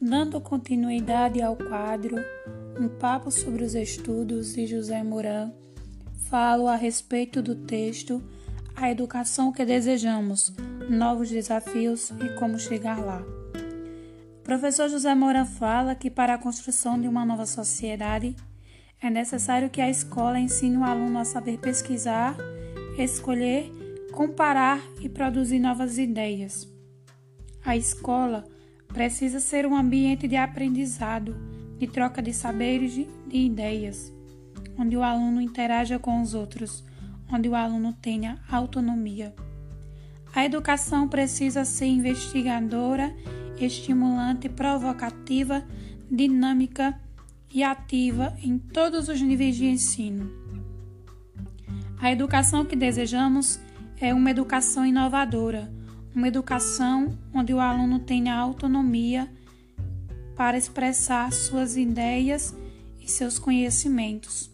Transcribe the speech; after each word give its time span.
Dando 0.00 0.40
continuidade 0.40 1.42
ao 1.42 1.56
quadro 1.56 2.14
Um 2.78 2.88
Papo 2.88 3.28
sobre 3.28 3.64
os 3.64 3.74
Estudos 3.74 4.54
de 4.54 4.68
José 4.68 5.02
Moran, 5.02 5.50
falo 6.30 6.68
a 6.68 6.76
respeito 6.76 7.42
do 7.42 7.56
texto 7.56 8.22
A 8.76 8.88
Educação 8.88 9.50
que 9.50 9.64
Desejamos, 9.64 10.54
Novos 10.88 11.28
Desafios 11.28 12.10
e 12.10 12.38
Como 12.38 12.56
Chegar 12.58 13.04
Lá. 13.04 13.20
O 14.38 14.42
professor 14.44 14.88
José 14.88 15.12
Moran 15.12 15.44
fala 15.44 15.96
que 15.96 16.08
para 16.08 16.34
a 16.34 16.38
construção 16.38 17.00
de 17.00 17.08
uma 17.08 17.24
nova 17.24 17.46
sociedade 17.46 18.36
é 19.02 19.10
necessário 19.10 19.70
que 19.70 19.80
a 19.80 19.90
escola 19.90 20.38
ensine 20.38 20.76
o 20.76 20.84
aluno 20.84 21.18
a 21.18 21.24
saber 21.24 21.58
pesquisar, 21.58 22.36
escolher, 22.96 23.72
comparar 24.12 24.80
e 25.00 25.08
produzir 25.08 25.58
novas 25.58 25.98
ideias. 25.98 26.68
A 27.64 27.76
escola 27.76 28.44
precisa 28.88 29.38
ser 29.38 29.66
um 29.66 29.76
ambiente 29.76 30.26
de 30.26 30.36
aprendizado, 30.36 31.36
de 31.78 31.86
troca 31.86 32.20
de 32.20 32.32
saberes 32.32 32.96
e 32.96 33.08
de 33.26 33.36
ideias, 33.36 34.12
onde 34.78 34.96
o 34.96 35.02
aluno 35.02 35.40
interaja 35.40 35.98
com 35.98 36.20
os 36.20 36.34
outros, 36.34 36.84
onde 37.30 37.48
o 37.48 37.54
aluno 37.54 37.92
tenha 37.92 38.38
autonomia. 38.50 39.34
A 40.34 40.44
educação 40.44 41.08
precisa 41.08 41.64
ser 41.64 41.86
investigadora, 41.86 43.14
estimulante, 43.60 44.48
provocativa, 44.48 45.64
dinâmica 46.10 46.98
e 47.52 47.62
ativa 47.62 48.36
em 48.42 48.58
todos 48.58 49.08
os 49.08 49.20
níveis 49.20 49.56
de 49.56 49.66
ensino. 49.66 50.30
A 52.00 52.12
educação 52.12 52.64
que 52.64 52.76
desejamos 52.76 53.60
é 54.00 54.14
uma 54.14 54.30
educação 54.30 54.86
inovadora 54.86 55.77
uma 56.18 56.26
educação 56.26 57.16
onde 57.32 57.54
o 57.54 57.60
aluno 57.60 58.00
tenha 58.00 58.34
autonomia 58.34 59.30
para 60.34 60.58
expressar 60.58 61.32
suas 61.32 61.76
ideias 61.76 62.52
e 63.00 63.08
seus 63.08 63.38
conhecimentos, 63.38 64.50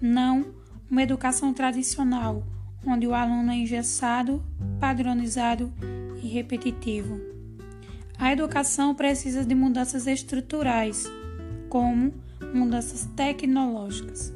não 0.00 0.54
uma 0.88 1.02
educação 1.02 1.52
tradicional, 1.52 2.44
onde 2.86 3.08
o 3.08 3.14
aluno 3.14 3.50
é 3.50 3.56
engessado, 3.56 4.40
padronizado 4.78 5.72
e 6.22 6.28
repetitivo. 6.28 7.20
A 8.16 8.32
educação 8.32 8.94
precisa 8.94 9.44
de 9.44 9.54
mudanças 9.54 10.06
estruturais, 10.06 11.10
como 11.68 12.14
mudanças 12.54 13.06
tecnológicas. 13.16 14.32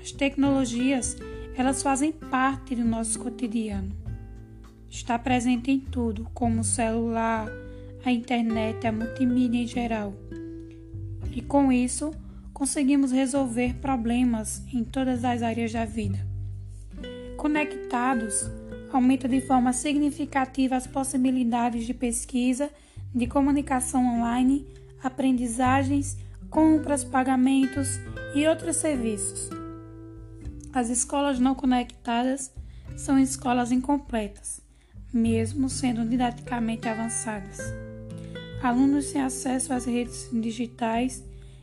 As 0.00 0.12
tecnologias, 0.12 1.16
elas 1.56 1.82
fazem 1.82 2.12
parte 2.12 2.76
do 2.76 2.84
nosso 2.84 3.18
cotidiano 3.18 4.03
está 4.94 5.18
presente 5.18 5.72
em 5.72 5.80
tudo, 5.80 6.30
como 6.32 6.60
o 6.60 6.64
celular, 6.64 7.48
a 8.04 8.12
internet, 8.12 8.86
a 8.86 8.92
multimídia 8.92 9.60
em 9.60 9.66
geral. 9.66 10.14
E 11.32 11.42
com 11.42 11.72
isso, 11.72 12.12
conseguimos 12.52 13.10
resolver 13.10 13.74
problemas 13.80 14.62
em 14.72 14.84
todas 14.84 15.24
as 15.24 15.42
áreas 15.42 15.72
da 15.72 15.84
vida. 15.84 16.24
Conectados, 17.36 18.48
aumenta 18.92 19.28
de 19.28 19.40
forma 19.40 19.72
significativa 19.72 20.76
as 20.76 20.86
possibilidades 20.86 21.86
de 21.86 21.92
pesquisa, 21.92 22.70
de 23.12 23.26
comunicação 23.26 24.20
online, 24.20 24.64
aprendizagens, 25.02 26.16
compras, 26.48 27.02
pagamentos 27.02 27.98
e 28.32 28.46
outros 28.46 28.76
serviços. 28.76 29.50
As 30.72 30.88
escolas 30.88 31.40
não 31.40 31.54
conectadas 31.54 32.52
são 32.96 33.18
escolas 33.18 33.72
incompletas 33.72 34.63
mesmo 35.14 35.70
sendo 35.70 36.04
didaticamente 36.04 36.88
avançadas. 36.88 37.58
Alunos 38.60 39.06
sem 39.06 39.20
acesso 39.20 39.72
às 39.72 39.84
redes 39.84 40.28
digitais 40.32 41.22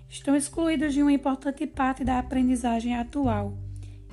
estão 0.09 0.35
excluídos 0.35 0.93
de 0.93 1.01
uma 1.01 1.11
importante 1.11 1.67
parte 1.67 2.03
da 2.03 2.17
aprendizagem 2.17 2.95
atual, 2.95 3.57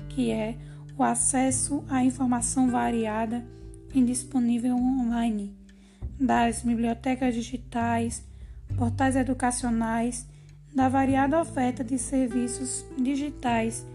que 0.09 0.29
é 0.31 0.57
o 0.97 1.03
acesso 1.03 1.83
à 1.87 2.03
informação 2.03 2.69
variada 2.69 3.45
e 3.93 4.03
disponível 4.03 4.75
online, 4.75 5.55
das 6.19 6.61
bibliotecas 6.61 7.33
digitais, 7.33 8.23
portais 8.77 9.15
educacionais, 9.15 10.27
da 10.75 10.89
variada 10.89 11.39
oferta 11.39 11.83
de 11.83 11.97
serviços 11.97 12.85
digitais 12.97 13.85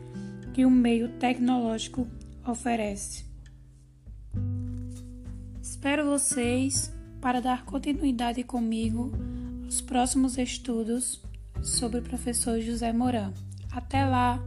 que 0.55 0.65
o 0.65 0.71
meio 0.71 1.09
tecnológico 1.19 2.07
oferece. 2.47 3.34
Espero 5.85 6.07
vocês 6.07 6.91
para 7.21 7.43
dar 7.43 7.67
continuidade 7.67 8.43
comigo 8.43 9.13
aos 9.65 9.83
próximos 9.83 10.39
estudos 10.39 11.23
sobre 11.63 12.01
o 12.01 12.03
professor 12.03 12.59
José 12.59 12.91
Moran. 12.91 13.35
Até 13.71 14.03
lá! 14.07 14.43